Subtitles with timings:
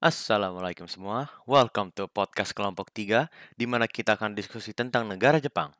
[0.00, 5.76] Assalamualaikum semua, welcome to podcast kelompok 3, di mana kita akan diskusi tentang negara Jepang.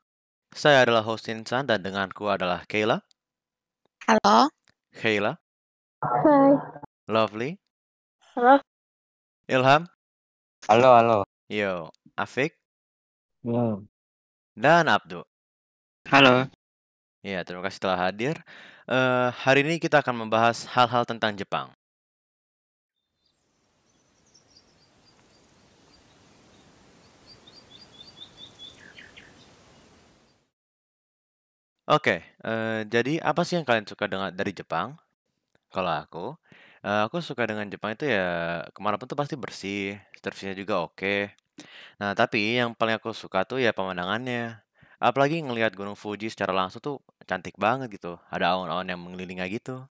[0.52, 3.00] Saya adalah host Insan dan denganku adalah Kayla,
[4.04, 4.52] Halo.
[4.92, 5.40] Kayla,
[6.04, 6.52] Hai.
[7.08, 7.56] Lovely,
[8.36, 8.60] Halo.
[9.48, 9.88] Ilham,
[10.68, 11.18] Halo, halo.
[11.48, 12.52] Yo, Afik,
[13.40, 13.88] Halo.
[14.52, 15.24] dan Abdu.
[16.12, 16.44] Halo.
[17.24, 18.36] Ya, terima kasih telah hadir.
[18.84, 21.72] Eh, hari ini kita akan membahas hal-hal tentang Jepang.
[31.90, 34.94] Oke, eh, jadi apa sih yang kalian suka dengan dari Jepang?
[35.74, 36.26] Kalau aku,
[36.86, 38.26] eh, aku suka dengan Jepang itu ya
[38.74, 41.16] ke mana pun tuh pasti bersih, servisnya juga oke.
[42.00, 44.62] Nah, tapi yang paling aku suka tuh ya pemandangannya.
[45.02, 46.96] Apalagi ngelihat Gunung Fuji secara langsung tuh
[47.28, 48.18] cantik banget gitu.
[48.34, 49.86] Ada awan-awan yang mengelilingi gitu.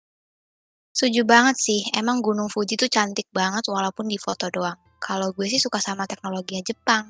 [0.94, 4.78] Setuju banget sih, emang Gunung Fuji tuh cantik banget walaupun di foto doang.
[5.02, 7.04] Kalau gue sih suka sama teknologinya Jepang.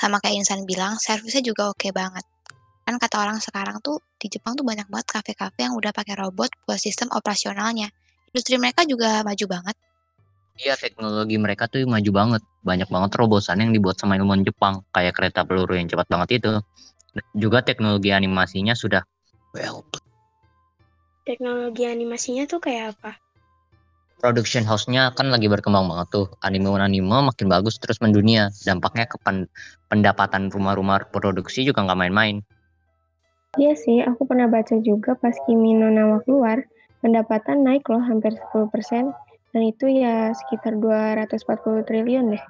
[0.00, 2.24] Sama kayak Insan bilang, servisnya juga oke banget.
[2.90, 6.50] Kan kata orang sekarang tuh, di Jepang tuh banyak banget kafe-kafe yang udah pakai robot
[6.66, 7.86] buat sistem operasionalnya.
[8.34, 9.78] Industri mereka juga maju banget.
[10.58, 12.42] Iya, teknologi mereka tuh maju banget.
[12.66, 16.58] Banyak banget terobosan yang dibuat sama ilmuwan Jepang, kayak kereta peluru yang cepat banget itu.
[17.38, 19.06] Juga teknologi animasinya sudah
[19.54, 19.86] well.
[21.22, 23.22] Teknologi animasinya tuh kayak apa?
[24.18, 26.26] Production house-nya kan lagi berkembang banget tuh.
[26.42, 28.50] Anime-anime makin bagus terus mendunia.
[28.66, 29.46] Dampaknya ke pen-
[29.86, 32.42] pendapatan rumah-rumah produksi juga nggak main-main.
[33.58, 36.62] Iya sih, aku pernah baca juga pas Kimi no Nawa keluar,
[37.02, 39.10] pendapatan naik loh hampir 10%,
[39.50, 42.44] dan itu ya sekitar 240 triliun deh.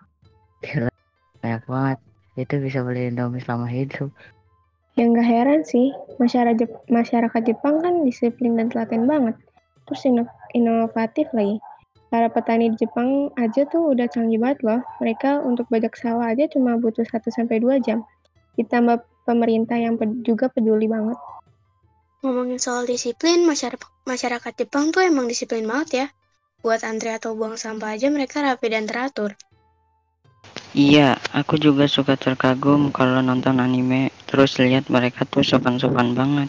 [1.41, 1.99] banyak banget
[2.37, 4.13] itu bisa beli Indomie selama hidup
[5.01, 5.89] Yang nggak heran sih,
[6.21, 9.33] masyarakat, Jep- masyarakat Jepang kan disiplin dan telaten banget,
[9.89, 11.57] terus ino- inovatif lagi.
[12.13, 16.45] Para petani di Jepang aja tuh udah canggih banget loh, mereka untuk bajak sawah aja
[16.53, 18.05] cuma butuh 1-2 jam.
[18.61, 21.19] Ditambah pemerintah yang ped- juga peduli banget.
[22.23, 26.07] Ngomongin soal disiplin, masyarakat, masyarakat Jepang tuh emang disiplin banget ya.
[26.61, 29.33] Buat antri atau buang sampah aja mereka rapi dan teratur.
[30.77, 36.49] iya aku juga suka terkagum kalau nonton anime terus lihat mereka tuh sopan-sopan banget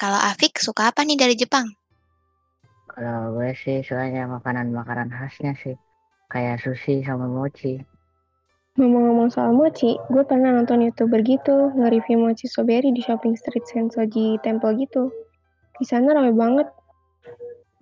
[0.00, 1.68] Kalau Afik suka apa nih dari Jepang?
[2.90, 5.78] kalau gue sih sukanya makanan-makanan khasnya sih
[6.26, 7.80] kayak sushi sama mochi
[8.78, 14.38] Ngomong-ngomong soal mochi, gue pernah nonton youtuber gitu, nge-review mochi strawberry di shopping street Sensoji
[14.40, 15.10] Temple gitu.
[15.76, 16.70] Di sana rame banget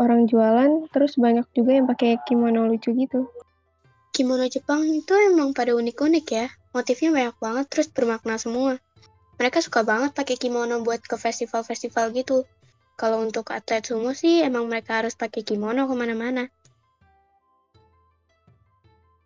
[0.00, 3.28] orang jualan, terus banyak juga yang pakai kimono lucu gitu.
[4.16, 6.48] Kimono Jepang itu emang pada unik-unik ya.
[6.72, 8.80] Motifnya banyak banget terus bermakna semua.
[9.38, 12.42] Mereka suka banget pakai kimono buat ke festival-festival gitu.
[12.98, 16.50] Kalau untuk atlet sumo sih emang mereka harus pakai kimono ke mana-mana.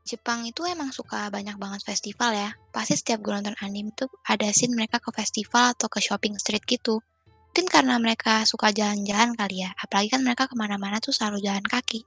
[0.04, 2.52] Jepang itu emang suka banyak banget festival ya.
[2.68, 6.68] Pasti setiap gue nonton anime tuh ada scene mereka ke festival atau ke shopping street
[6.68, 7.00] gitu.
[7.52, 9.72] Mungkin karena mereka suka jalan-jalan kali ya.
[9.80, 12.04] Apalagi kan mereka ke mana-mana tuh selalu jalan kaki.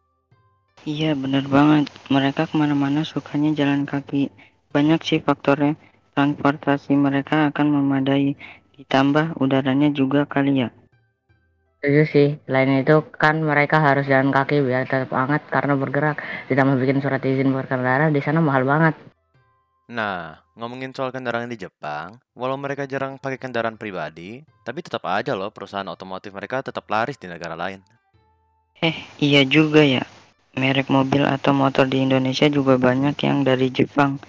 [0.86, 4.30] iya bener banget mereka ke mana-mana sukanya jalan kaki
[4.70, 5.74] banyak sih faktornya
[6.16, 8.40] transportasi mereka akan memadai
[8.80, 10.70] ditambah udaranya juga kali ya
[11.86, 12.30] Setuju sih.
[12.50, 16.18] Selain itu kan mereka harus jalan kaki biar tetap hangat karena bergerak.
[16.50, 18.98] Ditambah bikin surat izin berkendara di sana mahal banget.
[19.94, 25.38] Nah, ngomongin soal kendaraan di Jepang, walau mereka jarang pakai kendaraan pribadi, tapi tetap aja
[25.38, 27.86] loh perusahaan otomotif mereka tetap laris di negara lain.
[28.84, 30.04] eh iya juga ya
[30.56, 34.20] merek mobil atau motor di Indonesia juga banyak yang dari Jepang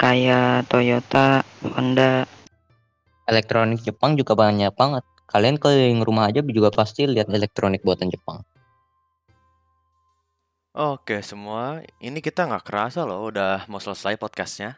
[0.00, 1.44] kayak Toyota
[1.76, 2.24] Honda
[3.28, 5.04] Elektronik Jepang juga banyak banget.
[5.28, 8.42] Kalian keliling rumah aja juga pasti lihat elektronik buatan Jepang.
[10.74, 14.74] Oke semua, ini kita nggak kerasa loh udah mau selesai podcastnya.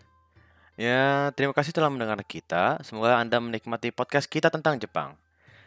[0.76, 2.80] Ya, terima kasih telah mendengar kita.
[2.84, 5.16] Semoga Anda menikmati podcast kita tentang Jepang.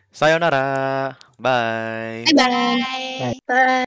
[0.10, 2.26] Sayonara, bye.
[2.26, 3.42] Bye-bye.
[3.48, 3.85] Bye.